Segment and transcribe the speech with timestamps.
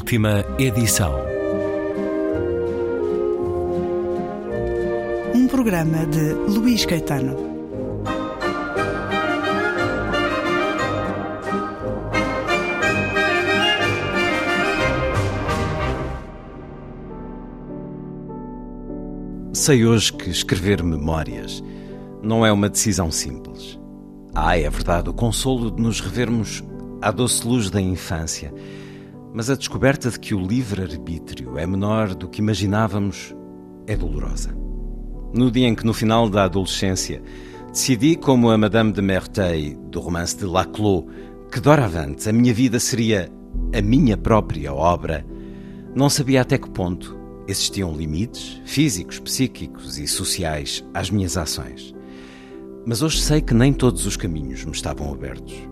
[0.00, 1.14] Última edição.
[5.34, 7.36] Um programa de Luís Caetano.
[19.52, 21.62] Sei hoje que escrever memórias
[22.22, 23.78] não é uma decisão simples.
[24.34, 26.64] Há, é verdade, o consolo de nos revermos
[27.02, 28.52] à doce luz da infância,
[29.32, 33.34] mas a descoberta de que o livre-arbítrio é menor do que imaginávamos
[33.86, 34.54] é dolorosa.
[35.32, 37.22] No dia em que, no final da adolescência,
[37.70, 41.04] decidi, como a Madame de Merteuil, do romance de Laclos,
[41.50, 43.30] que doravante a minha vida seria
[43.72, 45.24] a minha própria obra,
[45.94, 51.94] não sabia até que ponto existiam limites físicos, psíquicos e sociais às minhas ações.
[52.86, 55.69] Mas hoje sei que nem todos os caminhos me estavam abertos.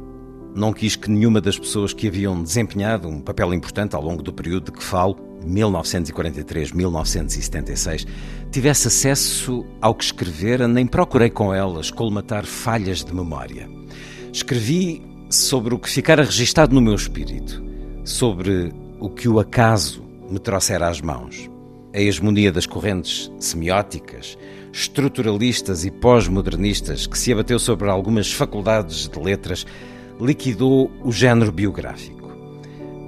[0.55, 4.33] Não quis que nenhuma das pessoas que haviam desempenhado um papel importante ao longo do
[4.33, 8.07] período de que falo, 1943-1976,
[8.51, 13.69] tivesse acesso ao que escrevera, nem procurei com elas colmatar falhas de memória.
[14.33, 17.63] Escrevi sobre o que ficara registado no meu espírito,
[18.05, 21.51] sobre o que o acaso me trouxera às mãos.
[21.95, 24.37] A hegemonia das correntes semióticas,
[24.73, 29.67] estruturalistas e pós-modernistas que se abateu sobre algumas faculdades de letras
[30.21, 32.29] liquidou o género biográfico.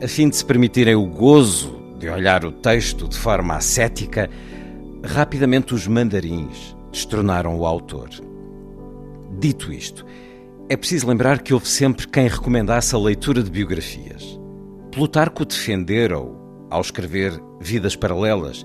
[0.03, 4.31] A fim de se permitirem o gozo de olhar o texto de forma ascética,
[5.05, 8.09] rapidamente os mandarins destronaram o autor.
[9.39, 10.07] Dito isto,
[10.69, 14.39] é preciso lembrar que houve sempre quem recomendasse a leitura de biografias.
[14.91, 16.37] Plutarco defendera-o
[16.71, 18.65] ao escrever Vidas Paralelas,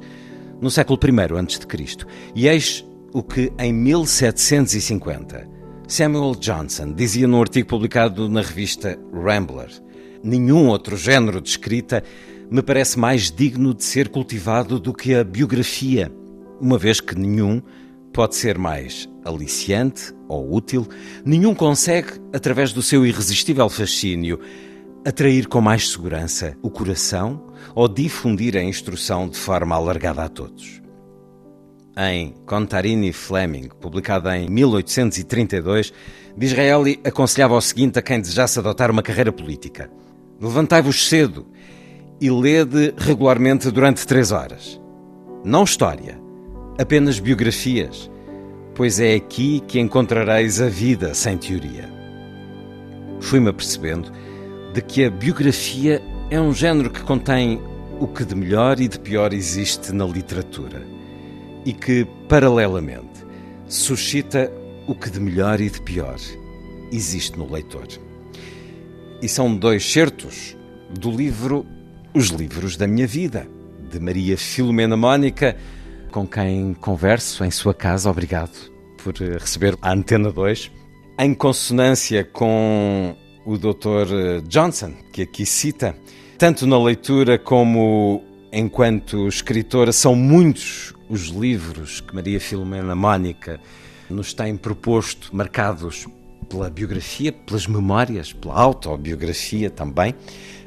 [0.61, 5.54] no século I a.C., e eis o que, em 1750,
[5.88, 9.69] Samuel Johnson dizia num artigo publicado na revista Rambler:
[10.23, 12.03] Nenhum outro género de escrita
[12.50, 16.12] me parece mais digno de ser cultivado do que a biografia,
[16.59, 17.62] uma vez que nenhum
[18.12, 20.88] pode ser mais aliciante ou útil,
[21.24, 24.40] nenhum consegue, através do seu irresistível fascínio,
[25.06, 27.44] atrair com mais segurança o coração
[27.75, 30.84] ou difundir a instrução de forma alargada a todos
[31.97, 35.94] em Contarini Fleming, publicada em 1832,
[36.38, 39.89] Disraeli aconselhava o seguinte a quem desejasse adotar uma carreira política:
[40.39, 41.47] Levantai-vos cedo
[42.19, 44.79] e lede regularmente durante três horas.
[45.44, 46.19] Não história,
[46.78, 48.12] apenas biografias,
[48.73, 51.89] pois é aqui que encontrareis a vida sem teoria.
[53.22, 54.12] Fui-me apercebendo
[54.73, 57.62] de que a biografia é um género que contém
[58.00, 60.94] o que de melhor e de pior existe na literatura
[61.65, 63.25] e que, paralelamente,
[63.67, 64.51] suscita
[64.87, 66.17] o que de melhor e de pior
[66.91, 67.87] existe no leitor.
[69.21, 70.55] E são dois certos
[70.99, 71.65] do livro
[72.13, 73.47] Os Livros da Minha Vida,
[73.89, 75.57] de Maria Filomena Mónica,
[76.11, 78.09] com quem converso em sua casa.
[78.09, 78.71] Obrigado
[79.03, 80.71] por receber a Antena 2,
[81.19, 83.15] em consonância com
[83.45, 84.41] o Dr.
[84.47, 85.95] Johnson, que aqui cita,
[86.37, 88.23] tanto na leitura como
[88.55, 93.59] enquanto escritora, são muitos os livros que Maria Filomena Mónica
[94.09, 96.07] nos tem proposto, marcados
[96.49, 100.15] pela biografia, pelas memórias, pela autobiografia também.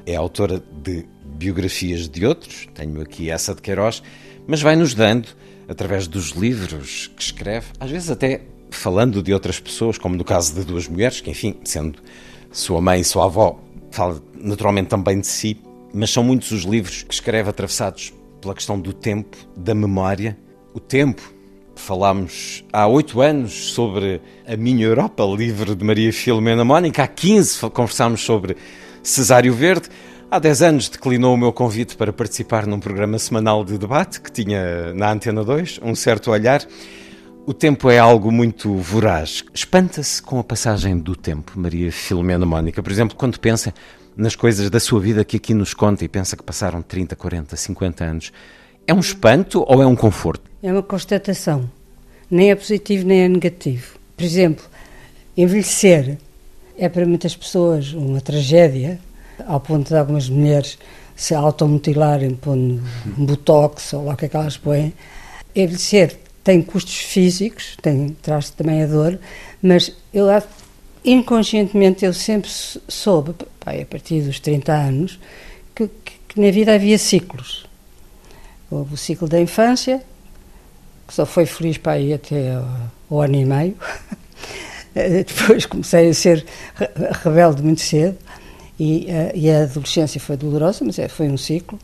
[0.04, 4.02] É autora de biografias de outros, tenho aqui essa de Queiroz,
[4.46, 5.28] mas vai-nos dando,
[5.66, 10.54] através dos livros que escreve, às vezes até falando de outras pessoas, como no caso
[10.54, 12.00] de duas mulheres, que, enfim, sendo
[12.52, 13.58] sua mãe e sua avó,
[13.90, 15.58] fala naturalmente também de si,
[15.92, 20.38] mas são muitos os livros que escreve atravessados pela questão do tempo, da memória.
[20.74, 21.22] O tempo,
[21.74, 27.70] falámos há oito anos sobre a minha Europa livre de Maria Filomena Mónica, há 15
[27.70, 28.56] conversámos sobre
[29.02, 29.88] Cesário Verde.
[30.30, 34.30] Há 10 anos declinou o meu convite para participar num programa semanal de debate que
[34.30, 36.66] tinha na Antena 2, Um Certo Olhar.
[37.46, 39.42] O tempo é algo muito voraz.
[39.54, 42.82] Espanta-se com a passagem do tempo, Maria Filomena Mónica.
[42.82, 43.72] Por exemplo, quando pensa
[44.18, 47.54] nas coisas da sua vida que aqui nos conta e pensa que passaram 30, 40,
[47.54, 48.32] 50 anos,
[48.84, 50.42] é um espanto ou é um conforto?
[50.60, 51.70] É uma constatação.
[52.28, 53.96] Nem é positivo nem é negativo.
[54.16, 54.64] Por exemplo,
[55.36, 56.18] envelhecer
[56.76, 58.98] é para muitas pessoas uma tragédia,
[59.46, 60.76] ao ponto de algumas mulheres
[61.14, 62.82] se automutilarem pondo
[63.16, 64.92] um botox ou lá o que é que elas põem.
[65.54, 69.18] Envelhecer tem custos físicos, tem, traz também a dor,
[69.62, 70.48] mas eu acho
[71.08, 75.18] inconscientemente eu sempre soube, pai, a partir dos 30 anos,
[75.74, 77.66] que, que, que, na vida havia ciclos.
[78.70, 80.02] Houve o ciclo da infância,
[81.06, 82.60] que só foi feliz para aí até
[83.08, 83.76] o, ano e meio.
[84.94, 86.44] Depois comecei a ser
[87.24, 88.18] rebelde muito cedo.
[88.78, 91.78] E, uh, e a adolescência foi dolorosa, mas é, foi um ciclo.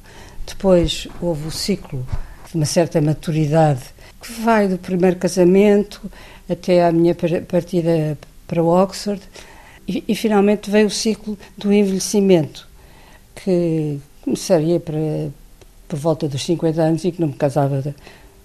[0.47, 2.07] Depois houve o ciclo
[2.49, 3.83] de uma certa maturidade
[4.21, 6.01] que vai do primeiro casamento
[6.49, 7.15] até à minha
[7.49, 9.23] partida para Oxford
[9.87, 12.67] e, e finalmente veio o ciclo do envelhecimento
[13.35, 15.31] que começaria para,
[15.89, 17.95] por volta dos 50 anos e que não me casava de,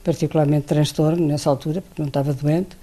[0.04, 2.76] particularmente transtorno nessa altura, porque não estava doente.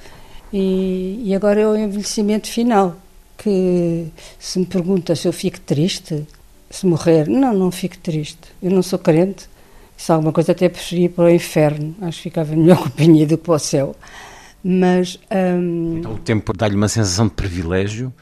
[0.52, 2.96] E, e agora é o envelhecimento final,
[3.36, 4.06] que
[4.38, 6.26] se me pergunta se eu fico triste,
[6.70, 8.38] se morrer, não, não fico triste.
[8.62, 9.48] Eu não sou crente,
[9.96, 13.44] se alguma coisa até preferia para o inferno, acho que ficava melhor companhia do que
[13.44, 13.94] para o céu.
[14.68, 15.16] Mas.
[15.30, 18.12] Hum, então, o tempo dá-lhe uma sensação de privilégio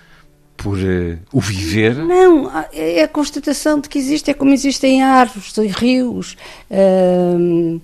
[0.58, 1.96] por uh, o viver?
[1.96, 6.36] Não, é a constatação de que existe, é como existem árvores, rios.
[6.70, 7.80] Uh,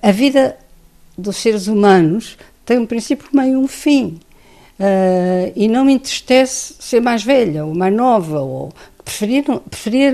[0.00, 0.56] a vida
[1.16, 4.20] dos seres humanos tem um princípio, meio e um fim.
[4.78, 8.72] Uh, e não me entristece ser mais velha ou mais nova, ou
[9.04, 10.12] preferir, preferir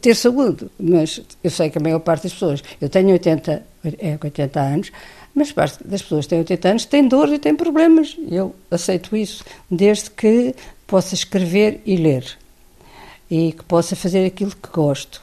[0.00, 0.66] ter saúde.
[0.80, 3.62] Mas eu sei que a maior parte das pessoas, eu tenho 80,
[3.98, 4.90] é, 80 anos,
[5.34, 8.16] mas parte das pessoas que têm 80 anos têm dor e têm problemas.
[8.30, 10.54] Eu aceito isso, desde que
[10.86, 12.38] possa escrever e ler
[13.30, 15.22] e que possa fazer aquilo que gosto.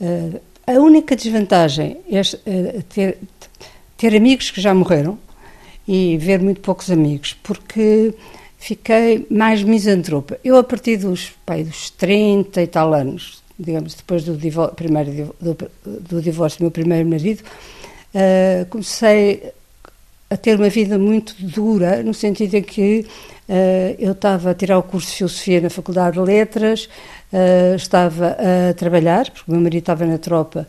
[0.00, 3.18] Uh, a única desvantagem é uh, ter,
[3.96, 5.18] ter amigos que já morreram
[5.88, 8.14] e ver muito poucos amigos, porque
[8.58, 10.38] fiquei mais misantropa.
[10.44, 15.34] Eu, a partir dos, pai, dos 30 e tal anos, digamos, depois do, divórcio, primeiro,
[15.40, 17.42] do, do divórcio do meu primeiro marido,
[18.14, 19.52] uh, comecei
[20.30, 23.06] a ter uma vida muito dura, no sentido em que
[23.48, 26.88] uh, eu estava a tirar o curso de Filosofia na Faculdade de Letras,
[27.32, 28.36] uh, estava
[28.70, 30.66] a trabalhar, porque o meu marido estava na tropa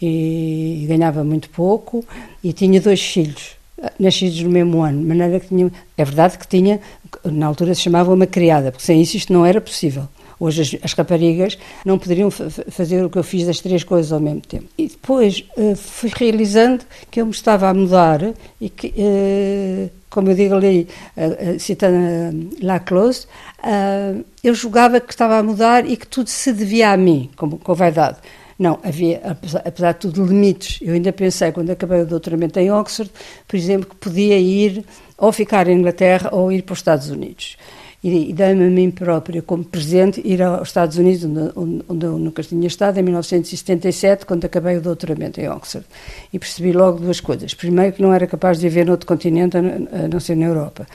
[0.00, 2.04] e, e ganhava muito pouco,
[2.44, 3.56] e tinha dois filhos
[3.98, 6.80] nascidos no mesmo ano, de maneira que tinha, é verdade que tinha,
[7.24, 10.08] na altura se chamava uma criada, porque sem isso isto não era possível.
[10.38, 14.20] Hoje as, as raparigas não poderiam fazer o que eu fiz das três coisas ao
[14.20, 14.66] mesmo tempo.
[14.76, 18.20] E depois uh, fui realizando que eu me estava a mudar
[18.60, 23.26] e que, uh, como eu digo ali, uh, citando Laclos,
[24.44, 27.74] eu julgava que estava a mudar e que tudo se devia a mim, com, com
[27.74, 28.18] vaidade.
[28.58, 30.78] Não, havia, apesar, apesar de tudo, limites.
[30.80, 33.10] Eu ainda pensei, quando acabei o doutoramento em Oxford,
[33.46, 34.84] por exemplo, que podia ir
[35.18, 37.56] ou ficar em Inglaterra ou ir para os Estados Unidos.
[38.08, 41.24] E, dei-me a mim própria, como presente, ir aos Estados Unidos,
[41.56, 45.84] onde, onde eu nunca tinha estado, em 1977, quando acabei o doutoramento em Oxford.
[46.32, 47.52] E percebi logo duas coisas.
[47.52, 50.86] Primeiro, que não era capaz de viver noutro continente, a não ser na Europa.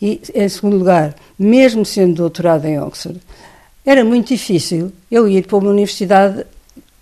[0.00, 3.18] E, em segundo lugar, mesmo sendo doutorado em Oxford,
[3.82, 6.44] era muito difícil eu ir para uma universidade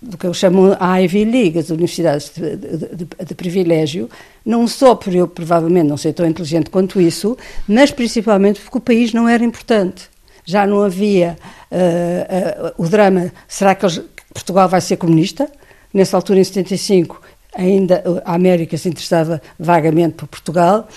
[0.01, 4.09] do que eu chamo a Ivy League, as universidades de, de, de, privilégio,
[4.45, 8.81] não só por eu provavelmente não ser tão inteligente quanto isso, mas principalmente porque o
[8.81, 10.09] país não era importante.
[10.45, 11.37] Já não havia
[11.71, 14.01] uh, uh, o drama, será que eles,
[14.31, 15.51] Portugal vai ser comunista?
[15.93, 17.19] Nessa altura, em 75,
[17.55, 20.87] ainda a América se interessava vagamente por Portugal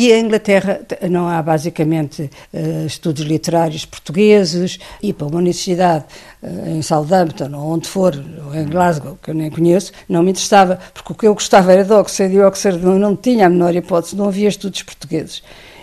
[0.00, 0.80] e a Inglaterra
[1.10, 6.04] não há basicamente uh, estudos literários portugueses e para uma universidade
[6.40, 8.14] uh, em Southampton ou onde for,
[8.46, 11.72] ou em Glasgow, que eu nem conheço, não me interessava, porque o que eu gostava
[11.72, 15.42] era de Oxford e Oxford não, não tinha a menor hipótese, não havia estudos portugueses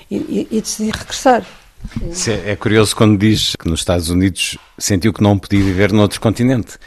[0.09, 1.45] e, e, e decidi regressar.
[2.01, 6.21] É, é curioso quando diz que nos Estados Unidos sentiu que não podia viver noutro
[6.21, 6.77] continente.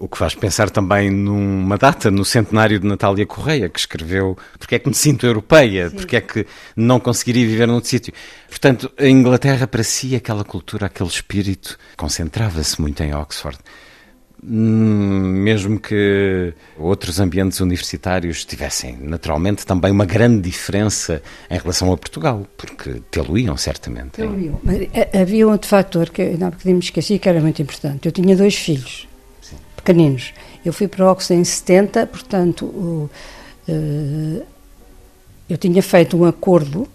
[0.00, 4.76] O que faz pensar também numa data, no centenário de Natália Correia, que escreveu Porque
[4.76, 5.96] é que me sinto europeia, Sim.
[5.96, 8.14] porque é que não conseguiria viver noutro sítio.
[8.48, 13.58] Portanto, a Inglaterra, para si, aquela cultura, aquele espírito, concentrava-se muito em Oxford.
[14.40, 21.96] Hum, mesmo que outros ambientes universitários tivessem naturalmente também uma grande diferença em relação a
[21.96, 24.10] Portugal, porque tê-lo-iam certamente.
[24.12, 24.60] Tê-lo-iam.
[24.94, 28.06] Eh, havia outro fator que não me esqueci que era muito importante.
[28.06, 29.07] Eu tinha dois filhos
[29.78, 30.34] pequeninos.
[30.64, 33.10] Eu fui para Oxford em 70, portanto, o,
[33.68, 34.42] uh,
[35.48, 36.86] eu tinha feito um acordo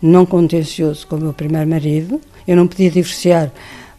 [0.00, 2.20] não contencioso com o meu primeiro marido.
[2.46, 3.50] Eu não podia divorciar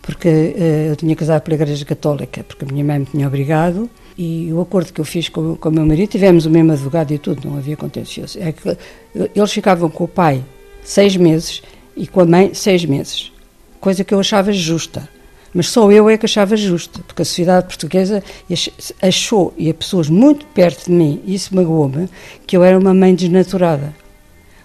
[0.01, 3.89] porque uh, eu tinha casado pela Igreja Católica, porque a minha mãe me tinha obrigado.
[4.17, 7.11] E o acordo que eu fiz com, com o meu marido, tivemos o mesmo advogado
[7.11, 8.39] e tudo, não havia contencioso.
[8.39, 8.77] É que
[9.35, 10.43] eles ficavam com o pai
[10.83, 11.61] seis meses
[11.95, 13.31] e com a mãe seis meses,
[13.79, 15.07] coisa que eu achava justa.
[15.53, 18.23] Mas só eu é que achava justo, porque a sociedade portuguesa
[19.01, 22.09] achou, e há pessoas muito perto de mim, isso magoou-me,
[22.45, 23.95] que eu era uma mãe desnaturada.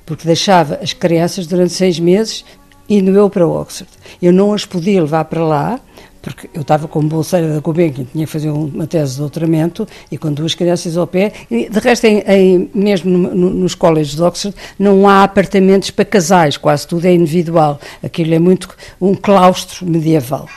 [0.05, 2.45] Porque deixava as crianças durante seis meses
[2.89, 3.91] indo eu para Oxford.
[4.21, 5.81] Eu não as podia levar para lá,
[6.21, 10.17] porque eu estava como bolseira da Gulbenkian, tinha que fazer uma tese de doutoramento e
[10.17, 11.33] com duas crianças ao pé.
[11.51, 15.91] E, de resto, em, em, mesmo no, no, nos colégios de Oxford, não há apartamentos
[15.91, 17.81] para casais, quase tudo é individual.
[18.03, 18.69] Aquilo é muito
[19.01, 20.49] um claustro medieval.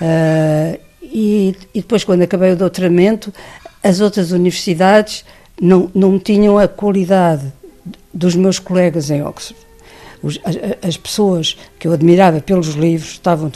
[0.00, 3.32] Uh, e, e, depois, quando acabei o doutoramento,
[3.82, 5.24] as outras universidades
[5.60, 7.52] não, não tinham a qualidade
[8.12, 9.60] dos meus colegas em Oxford.
[10.22, 13.52] Os, as, as, pessoas que eu admirava pelos livros estavam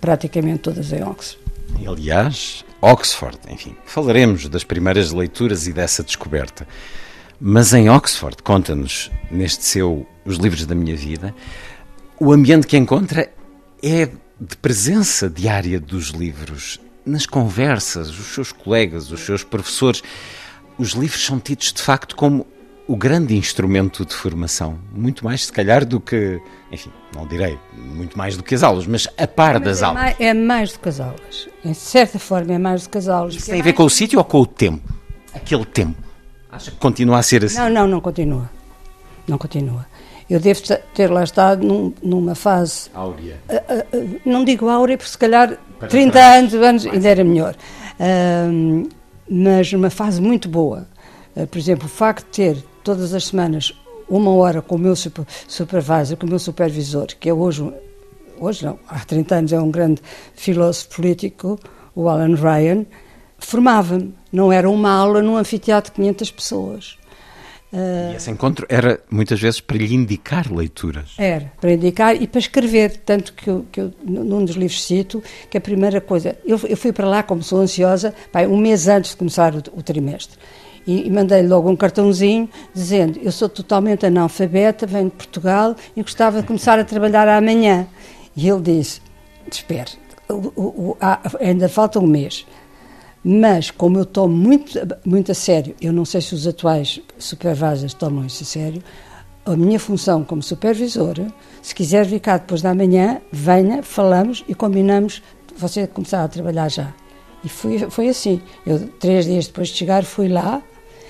[0.00, 1.42] praticamente todas em Oxford.
[1.86, 6.66] Aliás, Oxford, enfim, falaremos das primeiras leituras e dessa descoberta.
[7.40, 11.34] Mas em Oxford, conta-nos, neste seu Os Livros da Minha Vida,
[12.20, 13.32] o ambiente que encontra
[13.82, 14.08] é
[14.42, 20.02] de presença diária dos livros, nas conversas, os seus colegas, os seus professores.
[20.76, 22.44] Os livros são tidos de facto como
[22.88, 26.40] o grande instrumento de formação, muito mais se calhar do que,
[26.72, 29.84] enfim, não direi muito mais do que as aulas, mas a par mas das é
[29.84, 30.02] aulas.
[30.02, 33.08] Mais, é mais do que as aulas, em certa forma é mais do que as
[33.08, 33.34] aulas.
[33.36, 34.92] Isso tem a ver com o sítio ou com o tempo?
[35.32, 36.02] Aquele tempo.
[36.50, 37.56] Acha que continua a ser assim?
[37.56, 38.50] Não, não, não continua.
[39.28, 39.86] Não continua.
[40.32, 40.62] Eu devo
[40.94, 42.88] ter lá estado num, numa fase.
[42.94, 43.38] Áurea.
[43.50, 47.06] Uh, uh, uh, não digo áurea, porque se calhar Para 30 trás, anos, anos ainda
[47.06, 47.54] era melhor.
[49.28, 50.88] mas numa fase muito boa.
[51.50, 55.26] por exemplo, o facto de ter todas as semanas uma hora com o meu super,
[55.46, 57.70] supervisor, com o meu supervisor, que é hoje,
[58.40, 60.00] hoje não, há 30 anos é um grande
[60.34, 61.60] filósofo político,
[61.94, 62.86] o Alan Ryan,
[63.38, 64.14] formava-me.
[64.32, 66.98] Não era uma aula num anfiteatro de 500 pessoas.
[67.72, 71.14] E esse encontro era muitas vezes para lhe indicar leituras.
[71.16, 72.98] Era, para indicar e para escrever.
[72.98, 76.36] Tanto que eu, que eu num dos livros cito que a primeira coisa.
[76.44, 79.58] Eu, eu fui para lá, como sou ansiosa, pai, um mês antes de começar o,
[79.72, 80.38] o trimestre
[80.86, 86.02] e, e mandei logo um cartãozinho dizendo: Eu sou totalmente analfabeta, venho de Portugal e
[86.02, 87.86] gostava de começar a trabalhar amanhã.
[88.36, 89.00] E ele disse:
[89.50, 89.92] Espere,
[91.40, 92.46] ainda falta um mês.
[93.24, 97.94] Mas, como eu tomo muito, muito a sério, eu não sei se os atuais supervisores
[97.94, 98.82] tomam isso a sério,
[99.46, 101.26] a minha função como supervisora,
[101.60, 105.22] se quiser vir cá depois da manhã, venha, falamos e combinamos
[105.56, 106.92] você começar a trabalhar já.
[107.44, 108.40] E foi, foi assim.
[108.66, 110.62] Eu, três dias depois de chegar, fui lá,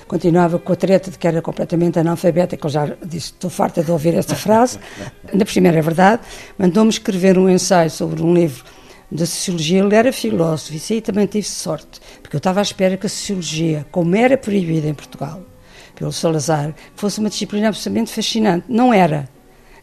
[0.07, 3.83] continuava com a treta de que era completamente analfabeta, que eu já disse, estou farta
[3.83, 4.78] de ouvir essa frase,
[5.31, 6.23] ainda por cima era verdade,
[6.59, 8.64] mandou-me escrever um ensaio sobre um livro
[9.12, 12.97] da sociologia, ele era filósofo, isso aí também tive sorte, porque eu estava à espera
[12.97, 15.42] que a sociologia, como era proibida em Portugal,
[15.95, 18.64] pelo Salazar, fosse uma disciplina absolutamente fascinante.
[18.69, 19.28] Não era.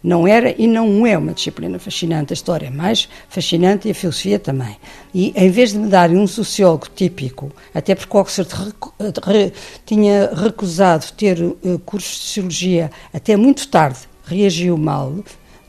[0.01, 2.31] Não era e não é uma disciplina fascinante.
[2.31, 4.77] A história é mais fascinante e a filosofia também.
[5.13, 8.49] E em vez de me darem um sociólogo típico, até porque Oxford
[9.25, 9.53] re,
[9.85, 11.57] tinha recusado ter uh,
[11.97, 15.13] de sociologia até muito tarde, reagiu mal,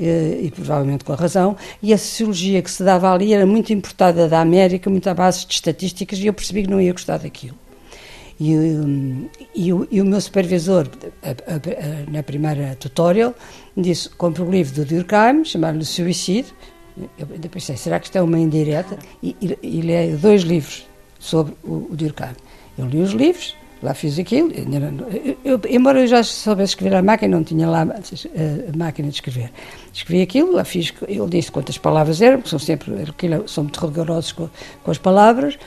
[0.03, 4.29] e provavelmente com a razão, e a sociologia que se dava ali era muito importada
[4.29, 7.57] da América, muito à base de estatísticas, e eu percebi que não ia gostar daquilo.
[8.41, 8.55] E,
[9.55, 10.89] e, o, e o meu supervisor,
[11.23, 13.35] a, a, a, na primeira tutorial,
[13.77, 16.55] disse: compre o livro do Durkheim, chamado-lhe Suicídio.
[17.19, 18.99] Eu pensei: será que isto é uma indireta?
[19.23, 20.87] E, e, lê dois livros
[21.19, 22.35] sobre o, o Durkheim.
[22.79, 24.51] Eu li os livros, lá fiz aquilo.
[24.53, 29.15] Eu, eu, embora eu já soubesse escrever à máquina, não tinha lá a, máquina de
[29.15, 29.51] escrever.
[29.93, 30.93] Escrevi aquilo, lá fiz.
[31.09, 32.93] Ele disse quantas palavras eram, porque são sempre
[33.47, 34.49] são muito rigorosos com,
[34.83, 35.59] com as palavras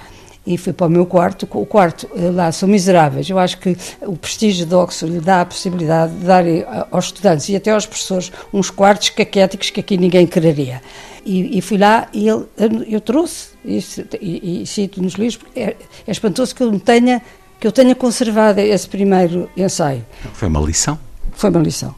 [0.45, 1.47] e fui para o meu quarto.
[1.51, 3.29] O quarto eh, lá são miseráveis.
[3.29, 7.05] Eu acho que o prestígio de Oxford lhe dá a possibilidade de dar eh, aos
[7.05, 10.81] estudantes e até aos professores uns quartos caquéticos que aqui ninguém quereria.
[11.25, 12.45] E, e fui lá e ele,
[12.89, 17.21] eu trouxe, isso, e, e cito nos livros, é, é espantoso que eu tenha
[17.63, 20.05] que eu tenha conservado esse primeiro ensaio.
[20.33, 20.99] Foi uma lição?
[21.31, 21.95] Foi uma lição.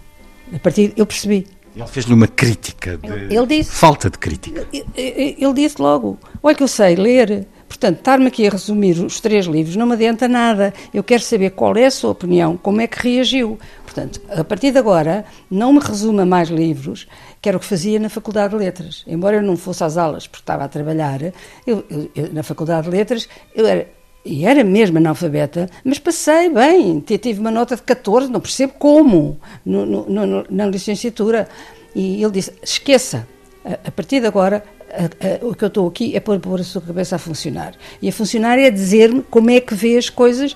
[0.54, 1.48] A partir eu percebi.
[1.76, 4.68] Ele fez-lhe uma crítica de ele disse, falta de crítica.
[4.72, 9.20] Ele, ele disse logo: Olha que eu sei ler, Portanto, estar-me aqui a resumir os
[9.20, 10.74] três livros não me adianta nada.
[10.94, 13.60] Eu quero saber qual é a sua opinião, como é que reagiu.
[13.84, 17.08] Portanto, a partir de agora, não me resuma mais livros,
[17.42, 19.04] que era o que fazia na Faculdade de Letras.
[19.08, 21.22] Embora eu não fosse às aulas, porque estava a trabalhar,
[21.66, 23.88] eu, eu, eu, na Faculdade de Letras, eu era,
[24.26, 29.40] e era mesmo analfabeta, mas passei bem, tive uma nota de 14, não percebo como,
[29.64, 31.48] no, no, no, na licenciatura.
[31.94, 33.28] E ele disse: esqueça,
[33.64, 36.60] a, a partir de agora a, a, o que eu estou aqui é pôr, pôr
[36.60, 37.74] a sua cabeça a funcionar.
[38.02, 40.56] E a funcionar é dizer-me como é que vê as coisas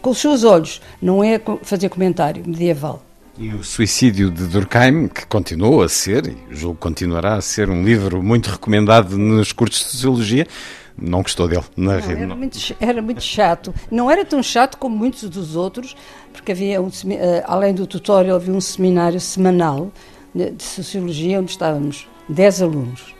[0.00, 3.04] com os seus olhos, não é fazer comentário medieval.
[3.36, 7.82] E o Suicídio de Durkheim, que continuou a ser, e julgo continuará a ser, um
[7.82, 10.46] livro muito recomendado nos cursos de Sociologia,
[10.96, 11.64] não gostou dele.
[11.76, 13.74] Na não, era, muito, era muito chato.
[13.90, 15.96] Não era tão chato como muitos dos outros,
[16.32, 19.90] porque havia, um, eh, além do tutorial, havia um seminário semanal
[20.34, 23.14] de Sociologia, onde estávamos 10 alunos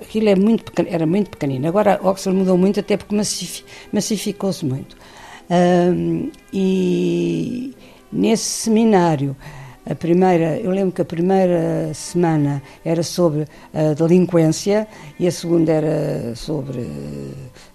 [0.00, 1.68] aquilo é muito pequeno, era muito pequenino.
[1.68, 3.14] Agora Oxford mudou muito, até porque
[3.92, 4.96] massificou-se muito.
[5.48, 7.74] Um, e
[8.12, 9.36] nesse seminário
[9.88, 15.70] A primeira, eu lembro que a primeira semana era sobre a delinquência e a segunda
[15.70, 16.88] era sobre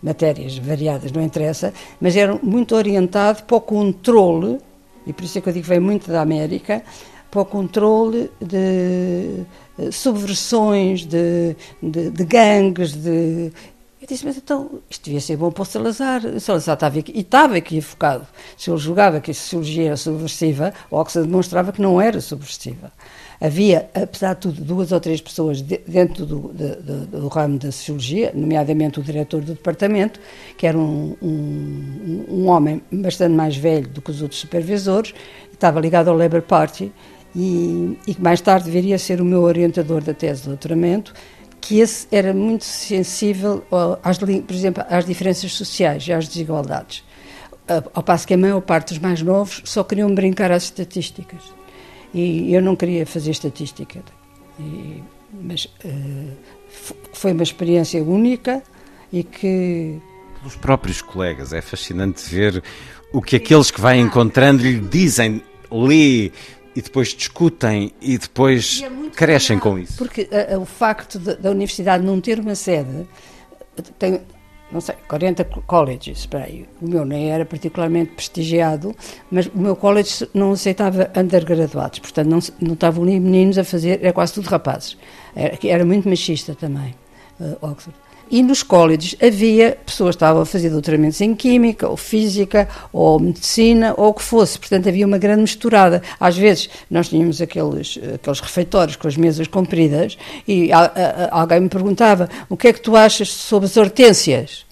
[0.03, 4.59] matérias variadas, não interessa, mas era muito orientado para o controle,
[5.07, 6.83] e por isso é que eu digo que vem muito da América,
[7.31, 9.45] para o controle de
[9.79, 13.53] eh, subversões, de, de, de gangues, de
[14.01, 16.25] eu disse, mas então, isto devia ser bom para o Salazar.
[16.25, 18.25] O Salazar estava aqui, e estava equivocado.
[18.57, 22.91] Se ele julgava que a sociologia era subversiva, Oxford demonstrava que não era subversiva.
[23.39, 28.31] Havia, apesar de tudo, duas ou três pessoas dentro do, do, do, ramo da sociologia,
[28.33, 30.19] nomeadamente o diretor do departamento,
[30.57, 35.13] que era um, um, um homem bastante mais velho do que os outros supervisores,
[35.51, 36.91] estava ligado ao Labour Party
[37.35, 41.13] e que mais tarde viria a ser o meu orientador da tese de doutoramento
[41.61, 43.63] que esse era muito sensível,
[44.03, 47.03] às, por exemplo, às diferenças sociais e às desigualdades.
[47.93, 51.39] Ao passo que a maior parte dos mais novos só queriam brincar às estatísticas.
[52.13, 54.03] E eu não queria fazer estatística.
[54.59, 55.01] E,
[55.31, 56.31] mas uh,
[57.13, 58.61] foi uma experiência única
[59.13, 59.99] e que.
[60.39, 62.61] Pelos próprios colegas, é fascinante ver
[63.13, 65.41] o que aqueles que vai encontrando lhe dizem,
[65.71, 66.31] lê,
[66.75, 69.97] e depois discutem e depois é crescem com isso.
[69.97, 73.07] Porque uh, o facto de, da universidade não ter uma sede
[73.97, 74.21] tem,
[74.71, 76.67] não sei, 40 colleges, para aí.
[76.81, 78.95] O meu nem era particularmente prestigiado,
[79.29, 83.99] mas o meu college não aceitava undergraduados, portanto não, não estavam nem meninos a fazer,
[84.01, 84.97] era quase tudo rapazes.
[85.35, 86.95] Era, era muito machista também,
[87.39, 87.97] uh, Oxford.
[88.31, 93.19] E nos colleges havia pessoas que estavam a fazer doutoramentos em Química, ou Física, ou
[93.19, 94.57] Medicina, ou o que fosse.
[94.57, 96.01] Portanto, havia uma grande misturada.
[96.17, 101.59] Às vezes, nós tínhamos aqueles, aqueles refeitórios com as mesas compridas e a, a, alguém
[101.59, 104.65] me perguntava o que é que tu achas sobre as hortênsias?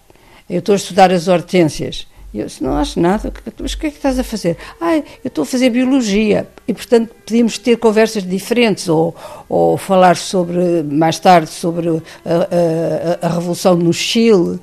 [0.50, 2.08] Eu estou a estudar as hortênsias.
[2.32, 4.56] E eu disse, não acho nada, mas o que é que estás a fazer?
[4.80, 9.16] Ah, eu estou a fazer biologia e, portanto, podíamos ter conversas diferentes ou,
[9.48, 14.60] ou falar sobre, mais tarde, sobre a, a, a Revolução no Chile,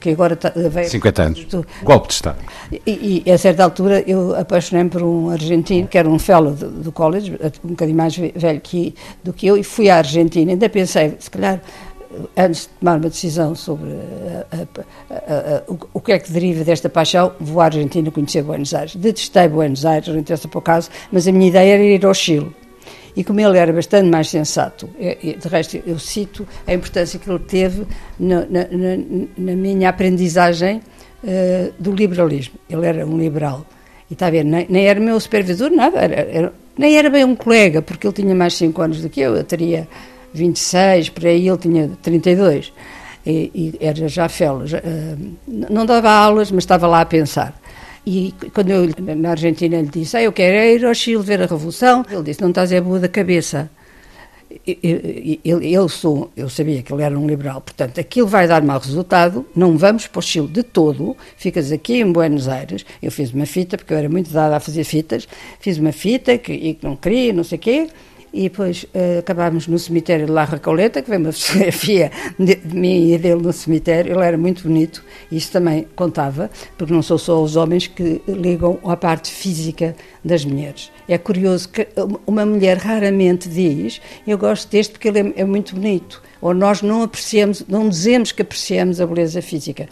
[0.00, 0.88] que agora está, veio...
[0.88, 2.38] 50 anos, do, golpe de Estado.
[2.86, 6.70] E, e, a certa altura eu apaixonei-me por um argentino, que era um fellow do,
[6.70, 10.68] do college, um bocadinho mais velho que, do que eu, e fui à Argentina, ainda
[10.68, 11.60] pensei, se calhar
[12.36, 16.88] antes de tomar uma decisão sobre a, a, a, o, que é que deriva desta
[16.88, 18.96] paixão, vou à Argentina conhecer Buenos Aires.
[18.96, 22.54] Detestei Buenos Aires, não interessa por acaso, mas a minha ideia era ir ao Chile.
[23.14, 27.38] E como ele era bastante mais sensato, de resto eu cito a importância que ele
[27.40, 27.86] teve
[28.18, 28.66] na, na,
[29.36, 30.80] na minha aprendizagem
[31.22, 32.54] uh, do liberalismo.
[32.70, 33.66] Ele era um liberal.
[34.08, 37.24] E está a ver, nem, nem era meu supervisor, nada, era, era, nem era bem
[37.24, 39.86] um colega, porque ele tinha mais 5 anos do que eu, eu teria
[40.32, 42.72] 26, por aí ele tinha 32.
[43.24, 47.54] E, e era já fel, já, uh, não dava aulas, mas estava lá a pensar.
[48.04, 51.46] E quando eu na Argentina lhe disse, ah, eu quero ir ao Chile ver a
[51.46, 53.70] Revolução, ele disse, não estás é boa da cabeça.
[54.66, 58.60] Ele, ele, ele sou, eu sabia que ele era um liberal, portanto, aquilo vai dar
[58.60, 62.84] mau resultado, não vamos para o Chile de todo, ficas aqui em Buenos Aires.
[63.00, 65.26] Eu fiz uma fita, porque eu era muito dada a fazer fitas,
[65.60, 67.88] fiz uma fita que, e que não queria, não sei o quê,
[68.32, 72.76] e depois uh, acabámos no cemitério de La Recoleta, que veio uma fotografia de, de,
[72.76, 74.12] mim e dele no cemitério.
[74.12, 78.78] Ele era muito bonito, isso também contava, porque não são só os homens que ligam
[78.84, 80.90] à parte física das mulheres.
[81.08, 81.86] É curioso que
[82.26, 86.22] uma mulher raramente diz: Eu gosto deste porque ele é, é muito bonito.
[86.40, 89.88] Ou nós não apreciamos, não dizemos que apreciamos a beleza física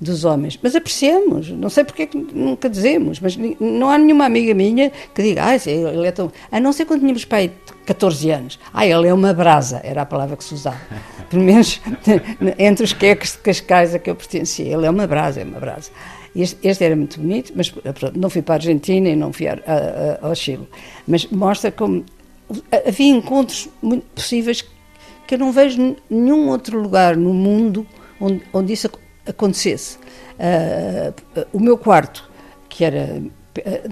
[0.00, 0.58] dos homens.
[0.62, 4.90] Mas apreciamos, não sei porque é que nunca dizemos, mas não há nenhuma amiga minha
[5.14, 6.30] que diga, ah, ele é tão.
[6.50, 7.52] A não ser quando tínhamos pai
[7.86, 8.58] 14 anos.
[8.72, 10.80] Ah, ele é uma brasa, era a palavra que se usava.
[11.30, 11.80] Pelo menos
[12.58, 14.66] entre os queques de Cascais a que eu pertencia.
[14.66, 15.90] Ele é uma brasa, é uma brasa.
[16.34, 17.72] Este, este, era muito bonito, mas
[18.16, 20.68] não fui para a Argentina e não fui a, a, ao Chile.
[21.06, 22.04] Mas mostra como
[22.86, 24.64] havia encontros muito possíveis
[25.26, 27.86] que eu não vejo nenhum outro lugar no mundo
[28.20, 28.90] onde, onde isso
[29.26, 29.98] acontecesse.
[30.34, 32.28] Uh, o meu quarto,
[32.68, 33.22] que era.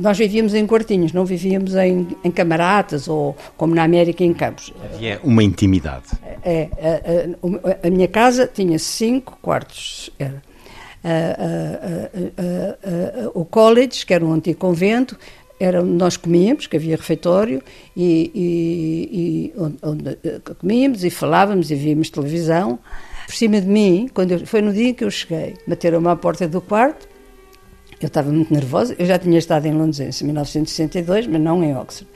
[0.00, 4.72] Nós vivíamos em quartinhos, não vivíamos em, em camaradas ou como na América em campos.
[4.92, 6.06] Havia uma intimidade.
[6.42, 10.10] É, a, a, a, minha casa tinha cinco quartos.
[10.18, 10.42] Era.
[13.34, 15.16] o college, que era um antigo convento,
[15.60, 17.62] era onde nós comíamos, que havia refeitório,
[17.96, 20.18] e, e, e onde, onde
[20.58, 22.80] comíamos e falávamos e víamos televisão
[23.32, 26.46] por cima de mim, quando eu, foi no dia que eu cheguei, bateram-me à porta
[26.46, 27.08] do quarto,
[27.98, 31.74] eu estava muito nervosa, eu já tinha estado em Londres em 1962, mas não em
[31.74, 32.10] Oxford.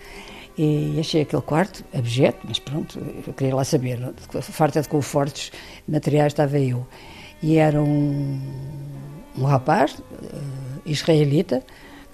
[0.59, 3.98] E achei aquele quarto abjeto, mas pronto, eu queria lá saber,
[4.42, 5.50] farta de confortos
[5.88, 6.87] materiais estava eu.
[7.42, 8.38] E era um,
[9.38, 11.62] um rapaz, uh, israelita,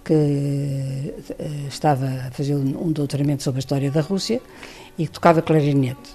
[0.05, 4.41] que uh, estava a fazer um, doutoramento sobre a história da Rússia
[4.97, 6.15] e que tocava clarinete.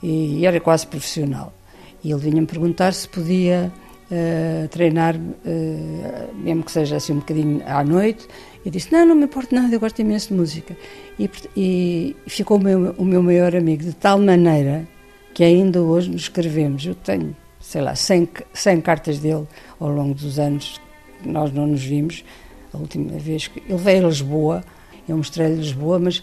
[0.00, 1.57] E era quase profissional.
[2.02, 3.72] E ele vinha-me perguntar se podia
[4.10, 8.26] uh, treinar, uh, mesmo que seja assim um bocadinho à noite.
[8.64, 10.76] Eu disse: Não, não me importa nada, eu gosto imenso de música.
[11.18, 14.86] E, e ficou o meu, o meu maior amigo, de tal maneira
[15.34, 16.84] que ainda hoje nos escrevemos.
[16.84, 19.46] Eu tenho, sei lá, 100, 100 cartas dele
[19.78, 20.80] ao longo dos anos
[21.22, 22.24] que nós não nos vimos.
[22.72, 24.64] A última vez que ele veio a Lisboa,
[25.08, 26.22] eu mostrei-lhe Lisboa, mas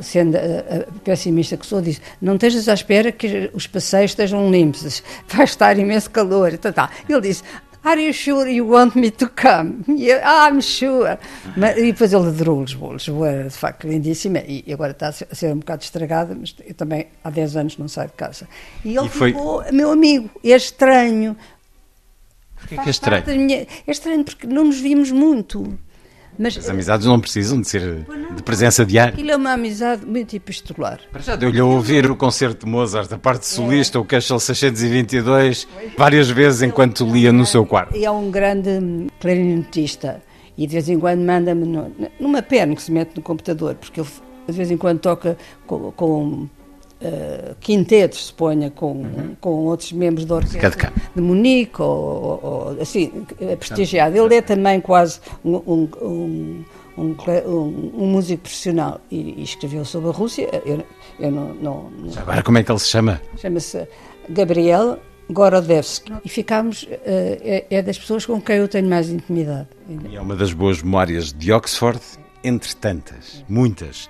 [0.00, 4.50] sendo a, a, pessimista que sou, disse: Não estejas à espera que os passeios estejam
[4.50, 6.52] limpos, vai estar imenso calor.
[6.54, 6.90] Então, tá.
[7.08, 7.42] Ele disse:
[7.84, 9.84] Are you sure you want me to come?
[10.00, 11.18] E eu, ah, I'm sure.
[11.54, 12.94] Mas, e depois ele adorou Lisboa.
[12.94, 16.74] Lisboa era de facto lindíssima e agora está a ser um bocado estragada, mas eu
[16.74, 18.48] também há 10 anos não saio de casa.
[18.84, 19.32] E ele e foi...
[19.32, 20.30] ficou meu amigo.
[20.42, 21.36] É estranho.
[22.56, 23.24] Porquê que é estranho?
[23.26, 23.66] Minha...
[23.86, 25.78] É estranho porque não nos vimos muito.
[26.38, 29.14] Mas, As amizades não precisam de ser de presença diária.
[29.14, 31.00] Aquilo é uma amizade muito epistolar.
[31.12, 34.00] Para já deu-lhe a ouvir o concerto de Mozart, a parte solista, é.
[34.00, 37.96] o Cashel 622, várias vezes enquanto lia no seu quarto.
[37.96, 40.22] E é um grande clarinetista
[40.56, 41.66] e de vez em quando manda-me
[42.18, 44.08] numa perna que se mete no computador, porque ele
[44.46, 46.48] de vez em quando toca com, com
[47.00, 49.36] uh, quintetos, se ponha, com, uhum.
[49.40, 54.16] com outros membros da orquestra de Munique, ou, ou, assim, é prestigiado.
[54.16, 56.64] Ele é também quase um, um, um
[56.96, 60.48] um, um, um, músico profissional e, e, escreveu sobre a Rússia.
[60.64, 60.84] Eu,
[61.18, 63.20] eu não, não, não, Agora, como é que ele se chama?
[63.36, 63.88] Chama-se
[64.28, 64.98] Gabriel
[65.30, 66.12] Gorodevsky.
[66.24, 69.68] E ficámos, uh, é, é, das pessoas com quem eu tenho mais intimidade.
[70.08, 72.00] E é uma das boas memórias de Oxford,
[72.42, 74.08] entre tantas, muitas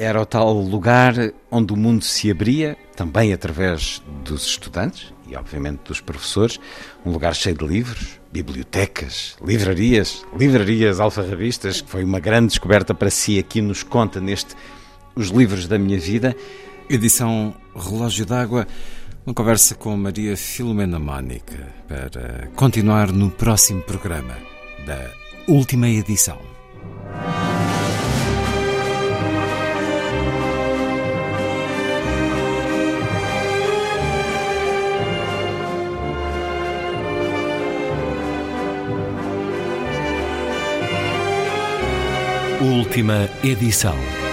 [0.00, 1.14] era o tal lugar
[1.50, 6.58] onde o mundo se abria, também através dos estudantes e, obviamente, dos professores.
[7.04, 13.10] Um lugar cheio de livros, bibliotecas, livrarias, livrarias alfarrabistas, que foi uma grande descoberta para
[13.10, 13.38] si.
[13.38, 14.56] Aqui nos conta neste
[15.14, 16.34] Os Livros da Minha Vida.
[16.88, 18.66] Edição Relógio d'Água.
[19.26, 24.34] Uma conversa com Maria Filomena Mónica para continuar no próximo programa
[24.86, 25.10] da
[25.46, 26.59] última edição.
[42.60, 44.29] Última edição.